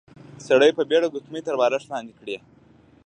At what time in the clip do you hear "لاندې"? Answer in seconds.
1.93-2.13